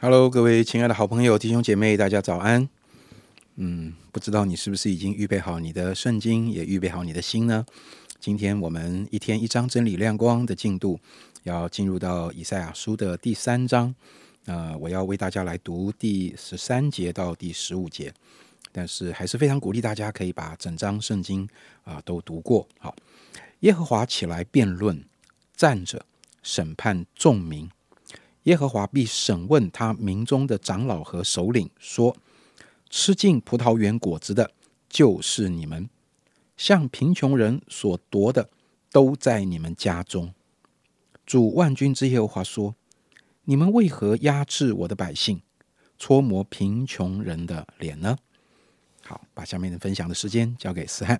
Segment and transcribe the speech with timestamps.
[0.00, 2.68] Hello，各位亲爱的好朋友、弟兄姐妹，大家早安。
[3.56, 7.66] 嗯，不知道你是不是已经预备好你的圣经，也预备好你的心呢？
[8.20, 11.00] 今天我们一天一章真理亮光的进度，
[11.42, 13.92] 要进入到以赛亚书的第三章。
[14.44, 18.14] 呃，我要为大家来读第十三节到第十五节，
[18.70, 21.48] 但是还是非常鼓励大家可以把整章圣经
[21.82, 22.68] 啊都读过。
[22.78, 22.94] 好，
[23.60, 25.04] 耶和华起来辩论，
[25.56, 26.06] 站着
[26.40, 27.68] 审判众民。
[28.48, 32.16] 耶和华必审问他民中的长老和首领，说：
[32.88, 34.50] 吃尽葡萄园果子的，
[34.88, 35.84] 就是你们；
[36.56, 38.48] 向贫穷人所夺的，
[38.90, 40.32] 都在你们家中。
[41.26, 42.74] 主万军之耶和华说。
[43.44, 45.40] 你们为何压制我的百姓，
[45.98, 48.14] 搓磨贫穷人的脸呢？
[49.02, 51.18] 好，把下面的分享的时间交给思翰。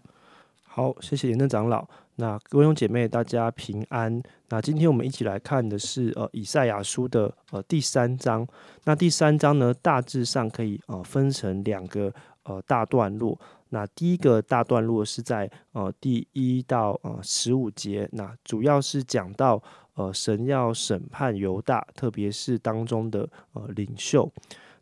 [0.63, 1.89] 好，谢谢严正长老。
[2.21, 4.21] 那各位兄姐妹，大家平安。
[4.49, 8.45] 那今天我们一起来看的是呃以赛亚书的呃第三章。
[8.85, 13.39] 那第三章呢，大致上可以呃分成两个呃大段落。
[13.69, 19.63] 那第一个大段落是在呃第一到呃十五节，那主要是讲到。
[19.95, 24.31] 呃，神要审判犹大，特别是当中的呃领袖。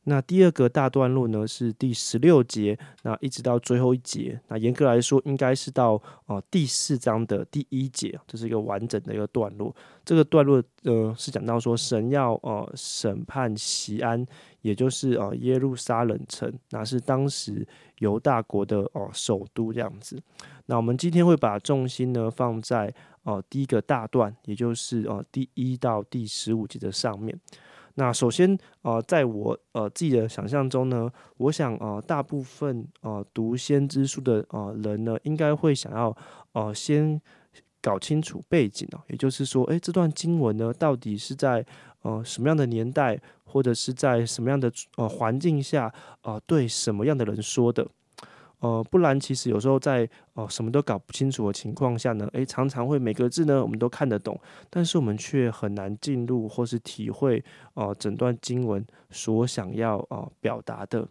[0.09, 4.41] 那第二个大段落呢，是第十六节，那一直到最后一节。
[4.47, 9.75] 那严格来说，应该是到呃第四章的第一节，这是一个完整的一个段落。
[10.05, 14.25] 这个段落呃是讲到说，神要呃审判西安，
[14.63, 17.67] 也就是呃耶路撒冷城，那是当时
[17.99, 20.23] 犹大国的哦首都这样子。
[20.67, 22.95] 那我们今天会把重心呢放在。
[23.27, 27.37] 哦，第一个大段，也就是呃第一到第十五节的上面。
[27.99, 36.15] 那首先，呃，在我呃自己的想象中呢，我想呃大部分呃读先知书的呃人呢，应该会想要
[36.53, 37.21] 呃先
[37.81, 41.65] 搞清楚背景哦，也就是说，诶，这段经文呢，到底是在
[42.03, 45.93] 呃什么样的年代，或者是在什么样的呃环境下，
[46.23, 47.89] 呃对什么样的人说的？
[48.61, 54.41] 呃，不然其实有时候在哦什么都搞不清楚的情况下呢，诶，常常会每个字呢我们都看得懂，
[54.71, 57.45] 但是我们却很难进入或是体会
[57.75, 61.07] 哦整段经文所想要哦表达的。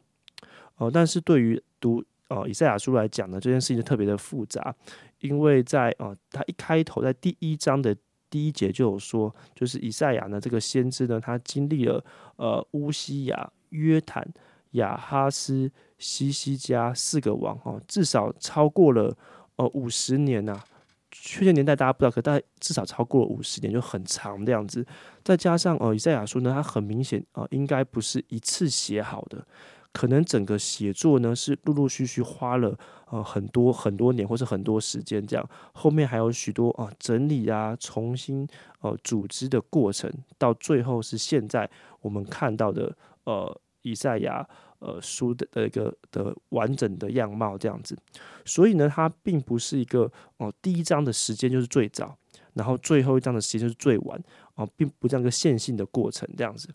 [0.77, 4.75] 哦，但是对于读哦以赛亚书来讲呢，这件事情特别的复杂，
[5.19, 7.95] 因为在哦他一开头在第一章的
[8.29, 12.03] 第一节就有说，就是以赛亚呢这个先知呢，他经历了
[12.37, 14.27] 呃乌西亚、约坦、
[14.75, 15.71] 亚哈斯。
[15.97, 19.15] 西西家四个王哦，至少超过了
[19.55, 20.61] 呃五十年呐，
[21.09, 24.85] 确切年代大家不知道，可大概至少超过了五十年，就很长的样子。
[25.23, 29.47] 再加上呃以赛亚书呢，它很明显啊，应该不是一次写好的，
[29.93, 32.77] 可能整个写作呢是陆陆续续花了
[33.09, 38.45] 呃很多很多年或是很多时间这样，后面还有许多啊整理啊重新
[38.81, 41.67] 呃组织的过程，到最后是现在
[42.01, 42.93] 我们看到的
[43.23, 44.45] 呃以赛亚。
[44.85, 47.97] 呃，书的的一个的完整的样貌这样子，
[48.45, 52.15] 所以呢，它并不是一个哦，第一章的时间就是最早，
[52.53, 56.69] 然后最后一章的时间就是最晚啊，并不像一个线性的过程这样子。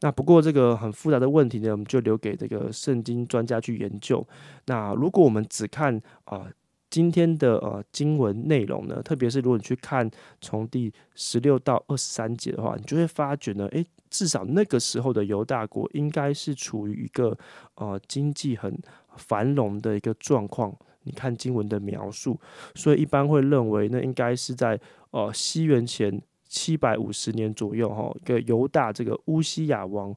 [0.00, 4.26] 那不过这个很复杂的问题呢，我们就留给这个圣经专家去研究。
[4.64, 6.50] 那如果我们只看啊。
[6.96, 17.36] 今天的呃经文内容呢，特别是如果你去看从第十六到二十三节的话，你就会发觉呢，诶，至少那个时候的犹大国应该是处于一个
[17.74, 18.74] 呃经济很
[19.14, 20.74] 繁荣的一个状况。
[21.02, 22.40] 你看经文的描述，
[22.74, 24.80] 所以一般会认为呢，应该是在
[25.10, 26.18] 呃西元前
[26.48, 30.16] 七百五十年左右哈，一个犹大这个乌西亚王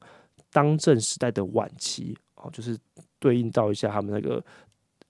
[0.50, 2.74] 当政时代的晚期哦，就是
[3.18, 4.42] 对应到一下他们那个。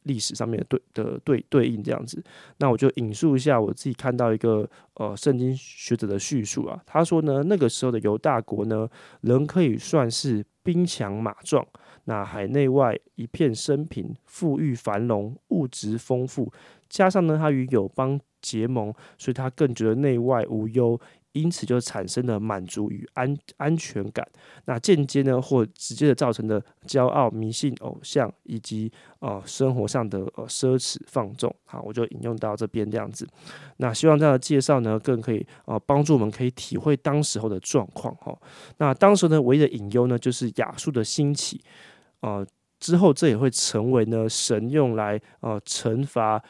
[0.05, 2.23] 历史上面的对的对对应这样子，
[2.59, 8.89] 那我就引述一下我自己看到一个呃圣经学者的叙述啊，他说呢，那个时候的犹大国呢，
[9.21, 11.67] 人可以算是兵强马壮，
[12.05, 16.53] 那海内外一片生平，富裕繁荣，物质丰富，
[16.89, 20.99] 加上呢，他与友邦结盟，所以他更觉得内外无忧。
[21.33, 24.27] 因此就产生了满足与安安全感，
[24.65, 28.91] 那间接呢或直接的造成的骄傲、迷信偶像以及
[29.21, 31.55] 呃生活上的呃奢侈放纵。
[31.65, 33.27] 好，我就引用到这边这样子。
[33.77, 38.37] 那希望这样的介绍呢，更可以呃帮助我们可以体会当时候的状况哈。
[38.79, 41.61] 那当时呢唯一的隐忧呢，就是亚述的兴起，
[42.21, 42.45] 呃
[42.81, 46.43] 之后这也会成为呢神用来呃惩罚。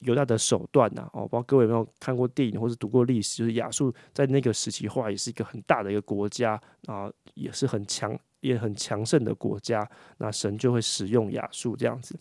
[0.00, 3.38] 犹大的手段呐，哦，不知道各位有没有看过电影或者读过历史？
[3.38, 9.88] 就是亚述在那个时期，后来也是一个很大的一个国家啊，也是很强也很强盛的国家。
[10.18, 12.18] 那神就会使用亚述这样子。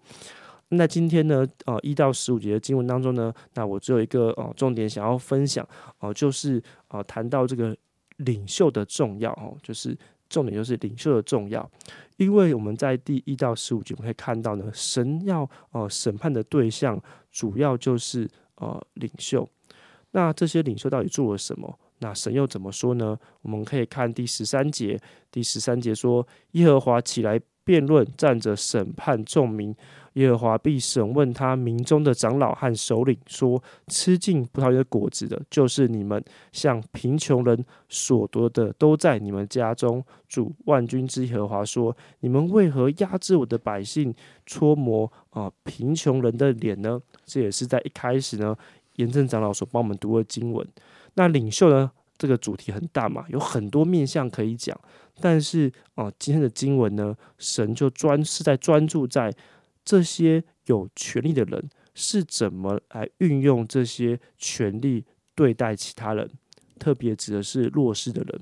[0.70, 5.68] 那今天呢，呃，一到十五节的经文当中呢，那我只有一个哦重点想要分享
[6.00, 7.76] 哦，就是啊谈到这个
[8.18, 9.98] 领袖的重要哦，就是
[10.30, 11.70] 重点就是领袖的重要，
[12.18, 19.48] 因为我们在第一到十五节我们可以看到呢，神要呃审判的对象主要就是呃领袖。
[20.12, 21.80] 那这些领袖到底做了什么？
[22.00, 23.18] 那神又怎么说呢？
[23.42, 25.00] 我们可以看第十三节，
[25.30, 27.40] 第十三节说：“耶和华起来
[27.70, 29.76] 辩论，站着审判众民。
[30.14, 36.20] 耶和华必审问他民中的长老和首领，说：吃尽葡萄园果子的，就是你们；
[36.52, 40.04] 向贫穷人所夺的，都在你们家中。
[40.28, 44.12] 主万军之耶和华说：你们为何压制我的百姓，
[44.48, 47.00] 搓磨啊贫穷人的脸呢？
[47.24, 48.56] 这也是在一开始呢。”
[48.96, 50.68] 严正长老所帮我们读的经文，
[51.14, 51.92] 那领袖呢？
[52.20, 54.80] 这个主题很大嘛，有很多面向可以讲。
[55.20, 59.34] 但是啊，今天的经文呢，神就专是在专注在
[59.84, 66.30] 这些有权利的人是怎么来运用这些权利对待其他人，
[66.78, 68.42] 特别指的是弱势的人。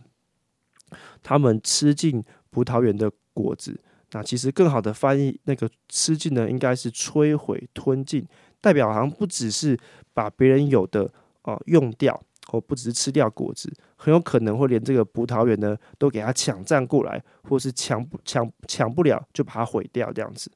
[1.21, 3.79] 他们吃尽葡萄园的果子，
[4.11, 8.25] 那其实更好的翻译那个吃尽呢，应该是摧毁吞尽。
[8.59, 9.77] 代表好像不只是
[10.13, 11.11] 把别人有的
[11.43, 20.51] 啊用掉，或不只是吃掉果子，很有可能会连这个葡萄园呢都给他抢占过来，或是抢不抢抢不了就把它毁掉这样子。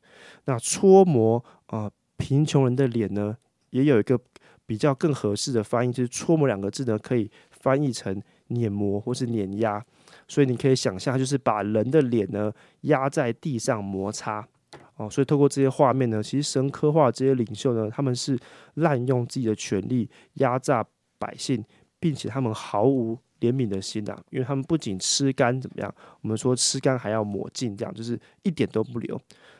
[0.46, 3.36] 那搓磨啊贫穷人的脸呢，
[3.72, 4.20] 也有一个
[4.66, 9.84] 比较更合适的翻译，就是搓磨两个字呢可以翻译成碾磨或是碾压，
[10.28, 12.52] 所以你可以想象，就是把人的脸呢
[12.82, 14.48] 压在地上摩擦。
[14.96, 18.38] 哦，所以透过这些画面呢，其实神刻画这些领袖呢，他们是
[18.76, 20.86] 滥用自己的权力压榨
[21.18, 21.64] 百姓，
[22.02, 29.18] 并且他们毫无怜悯的心呐，因为他们不仅吃干怎么样，我们说吃干还要抹净，这样就是一点都不留，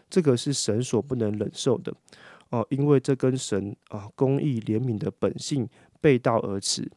[0.10, 1.94] 这个是神所不能忍受的
[2.50, 5.70] 哦，因为这跟神啊公义怜悯的本性
[6.02, 6.92] 背道而驰。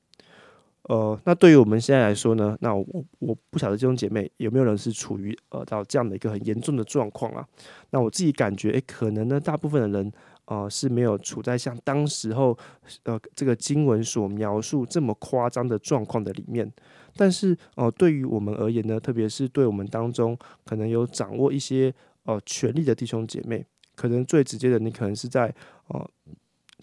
[0.87, 2.85] 呃，那对于我们现在来说呢，那我
[3.19, 7.46] 我不晓得这种姐妹有没有人是处于呃到这样的一个很严重的状况啊？
[7.88, 10.12] 那我自己感觉，诶，可能呢，大部分的人
[10.46, 12.56] 呃是没有处在像当时候
[13.05, 16.70] 呃这个经文所描述这么夸张的状况的里面。
[17.17, 21.94] 但是哦，对于我们而言呢，特别是对我们当中可能有掌握一些
[22.25, 23.64] 呃权力的弟兄姐妹，
[23.94, 25.55] 可能最直接的，你可能是在
[25.88, 26.11] 呃。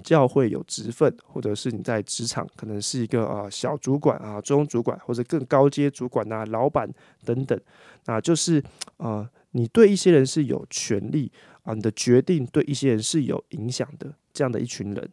[0.04, 6.90] 教会有职分，或者是你在职场可能是一个啊小主管啊中主管或者更高阶主管呐老板
[7.24, 7.60] 等等，
[8.06, 8.64] 那就是
[8.98, 11.32] 啊你对一些人是有权利
[11.64, 15.10] 啊你的决定对一些人是有影响的这样的一群人，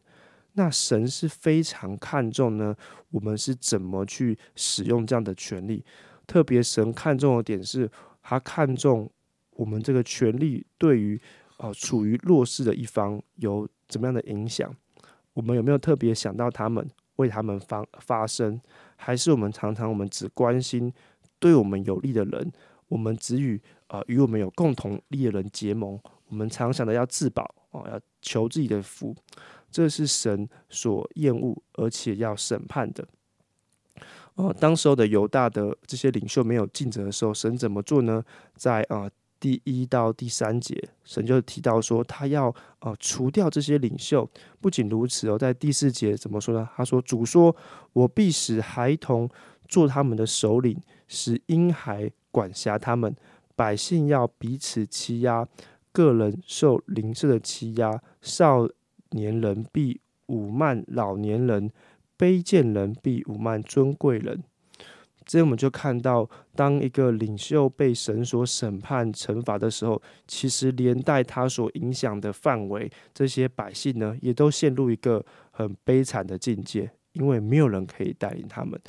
[0.54, 2.74] 那神是非常看重呢
[3.10, 5.84] 我们是怎么去使用这样的权利，
[6.26, 7.90] 特别神看重的点是
[8.22, 9.10] 他看重
[9.52, 11.20] 我们这个权利对于
[11.56, 13.68] 啊处于弱势的一方有。
[13.88, 14.70] 怎么样的影响？
[15.32, 16.86] 我们有没有特别想到他们，
[17.16, 18.60] 为他们发发声？
[18.96, 20.92] 还是我们常常我们只关心
[21.38, 22.52] 对我们有利的人，
[22.88, 23.58] 我们只与
[23.88, 25.98] 啊与我们有共同利的人结盟？
[26.28, 29.14] 我们常想的要自保哦，要求自己的福，
[29.70, 33.06] 这是神所厌恶而且要审判的。
[34.36, 38.24] 呃，当时候的犹大的这些领袖没有尽责的时候，神怎么做呢？
[38.54, 39.10] 在啊。
[39.40, 44.28] 第一到第三节，神就提到说，他要呃除掉这些领袖。
[44.60, 46.68] 不仅如此哦，在第四节怎么说呢？
[46.74, 47.54] 他说：“主说，
[47.92, 49.30] 我必使孩童
[49.68, 53.14] 做他们的首领，使婴孩管辖他们。
[53.58, 55.48] 百姓要彼此欺压，
[55.90, 58.00] 个人受邻舍的欺压。
[58.22, 58.68] 少
[59.10, 61.72] 年人必侮慢老年人，
[62.16, 64.44] 卑贱人必侮慢尊贵人。”
[65.26, 78.80] 这我们就看到，当一个领袖被神所审判、惩罚的时候，其实连带他所影响的范围，这些百姓呢，也都陷入一个很悲惨的境界，因为没有人可以带领他们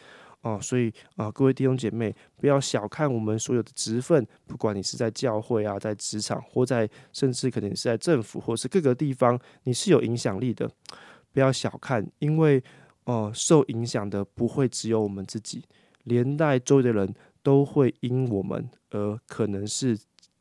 [0.41, 0.59] 哦。
[0.61, 10.69] 所以啊，各位弟兄姐妹，不要小看我们所有的职分，不管你是在教会啊，在职场，或在甚至可能是在政府，或是各个地方，你是有影响力的。
[11.31, 12.63] 不要小看，因为
[13.05, 15.63] 哦，受影响的不会只有我们自己。
[16.03, 19.97] 连带周围的人都会因我们而可能是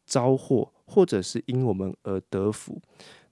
[0.07, 2.81] 遭祸，或者是因我们而得福。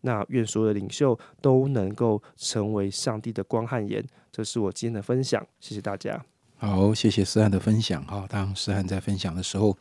[0.02, 4.04] 那愿所有的领袖都能够成为上帝的光和盐。
[4.30, 6.35] 这是我今天的分享，谢谢大家。
[6.58, 8.02] 好，谢谢思翰的分享。
[8.06, 9.76] 哈，当思翰在分享的时候，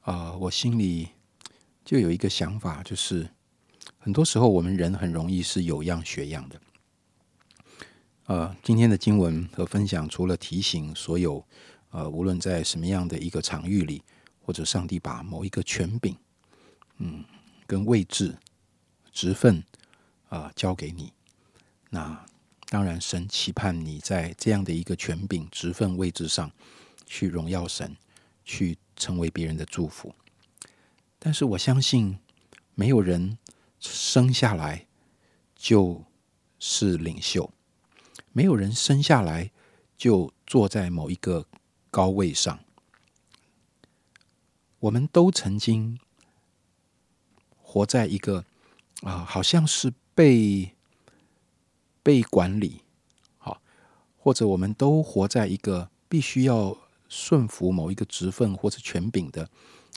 [0.00, 1.10] 啊，我心里
[1.84, 3.30] 就有一个想法，就是
[3.98, 6.60] 很多时候我们人很容易是有样学样的。
[8.26, 11.44] 呃，今天的经文和分享，除了提醒所有。
[11.90, 14.02] 呃，无论在什么样的一个场域里，
[14.44, 16.14] 或者上帝把某一个权柄，
[16.98, 17.24] 嗯，
[17.66, 18.36] 跟位置、
[19.12, 19.62] 职分
[20.28, 21.12] 啊交给你，
[21.88, 22.26] 那
[22.68, 26.50] 当然神期盼你在这样的一个权柄、职分、位置上
[27.06, 27.96] 去荣耀神，
[28.44, 30.14] 去成为别人的祝福。
[31.18, 32.18] 但是我相信，
[32.74, 33.38] 没有人
[33.78, 34.86] 生下来
[35.54, 36.04] 就
[36.58, 37.50] 是领袖，
[38.32, 39.50] 没有人生下来
[39.96, 41.46] 就坐在某一个
[41.90, 42.58] 高位上。
[44.80, 45.98] 我们都曾经
[47.62, 48.44] 活在一个
[49.02, 50.75] 啊，好像是被
[52.06, 52.82] 被管理，
[53.36, 53.60] 好，
[54.16, 59.50] 或者我们都活在一个必须要顺服某一个职分或者权柄的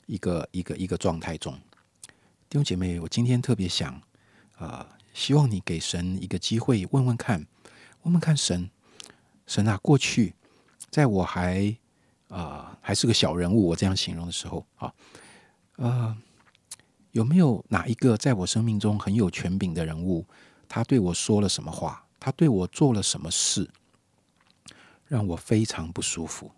[0.07, 1.53] 一个一个一个状态中。
[2.49, 4.01] 弟兄姐妹，我今天特别想
[4.57, 7.45] 啊，希望你给神一个机会，问问看，
[8.01, 8.71] 问问看神，
[9.45, 10.33] 神啊，过去
[10.89, 11.77] 在我还。
[12.29, 13.69] 啊，还是个小人物。
[13.69, 14.93] 我这样形容的时候，啊，
[15.77, 16.15] 呃，
[17.11, 20.27] 有没有哪一个在我生命中很有权柄的人物？
[20.69, 22.05] 他对我说了什么话？
[22.17, 23.69] 他对我做了什么事，
[25.05, 26.53] 让我非常不舒服，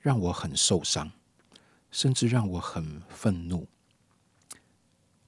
[0.00, 1.10] 让我很受伤，
[1.90, 3.66] 甚至让我很愤怒？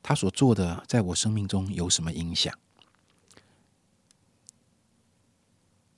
[0.02, 2.56] 他所做的在我生命中有什么影响？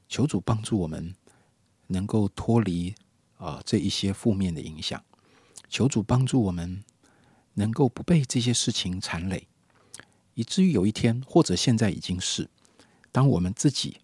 [0.08, 1.14] 求主帮助我们，
[1.88, 2.94] 能够脱离。
[3.38, 5.04] 啊，这一些负面的影响，
[5.68, 6.84] 求主帮助我们
[7.54, 9.48] 能够不被这些事情缠累，
[10.34, 12.48] 以至于有一天，或者现在已经是，
[13.10, 13.98] 当我们自己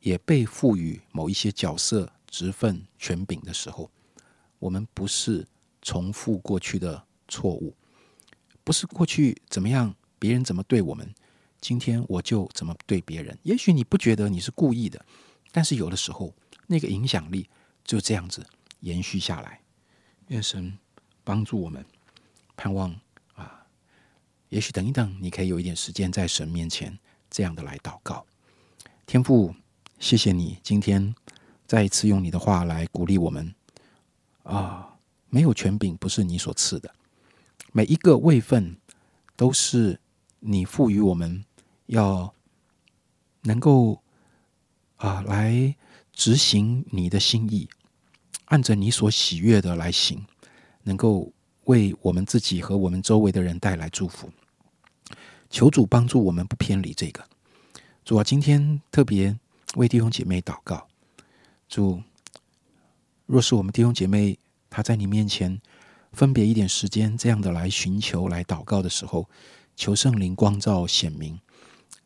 [0.00, 3.90] 也被赋予某一些角色、职分、权柄的时候，
[4.58, 5.46] 我们不是
[5.80, 7.74] 重复过去的错误，
[8.64, 11.14] 不是过去怎么样，别人怎么对我们，
[11.60, 13.38] 今天我就怎么对别人。
[13.42, 15.04] 也许你不觉得你是故意的，
[15.50, 16.34] 但是有的时候，
[16.66, 17.48] 那个影响力
[17.84, 18.46] 就这样子。
[18.80, 19.60] 延续下来，
[20.26, 20.76] 愿神
[21.22, 21.86] 帮助我们，
[22.56, 23.00] 盼望，
[24.52, 26.98] 也许等一等，你可以有一点时间在神面前
[27.30, 28.26] 这样的来祷告。
[29.06, 29.54] 天父，
[29.98, 31.14] 谢谢你今天
[31.66, 33.54] 再一次用你的话来鼓励我们
[34.42, 34.90] 啊！
[35.30, 36.94] 没有权柄不是你所赐的，
[37.72, 38.76] 每一个位份
[39.36, 39.98] 都是
[40.40, 41.42] 你赋予我们，
[41.86, 42.34] 要
[43.40, 44.02] 能够
[44.96, 45.74] 啊来
[46.12, 47.66] 执行你的心意。
[48.44, 50.22] 按着你所喜悦的来行，
[50.82, 51.32] 能够
[51.64, 54.30] 为我们自己和我们周围的人带来祝福。
[55.52, 57.22] 求主帮助我们不偏离这个。
[58.06, 59.38] 主啊，今天特别
[59.76, 60.88] 为弟兄姐妹祷告。
[61.68, 62.02] 主，
[63.26, 64.36] 若是我们弟兄姐妹
[64.70, 65.60] 他在你面前
[66.12, 69.28] 分别一点时间，这样的来寻求、来祷告的时候，
[69.76, 71.38] 求圣灵光照显明，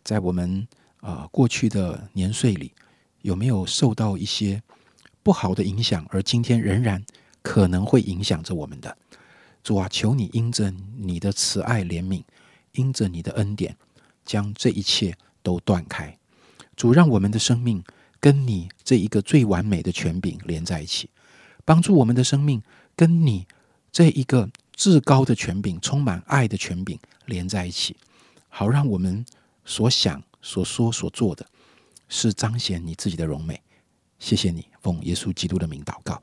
[0.02, 0.66] 在我们
[1.00, 2.72] 啊过去的年岁里，
[3.22, 4.60] 有没有受到一些？
[5.22, 7.04] 不好的影响，而今天仍然
[7.42, 8.96] 可能会影响着我们的
[9.62, 12.22] 主啊，求你因着你的慈爱怜悯，
[12.76, 13.76] 因着你的恩典，
[14.24, 16.16] 将这一切都断开。
[16.76, 17.82] 主让我们的生命
[18.20, 21.10] 跟你这一个最完美的权柄连在一起，
[21.64, 22.62] 帮助我们的生命
[22.94, 23.46] 跟你
[23.90, 27.96] 这一个至高的权柄、充满爱的权柄连在一起，
[28.48, 29.24] 好让我们
[29.64, 31.46] 所想、所说、所做的，
[32.08, 33.60] 是彰显你自己的荣美。
[34.18, 36.22] 谢谢你，奉耶稣基督的名祷告，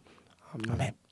[0.51, 1.02] 阿门。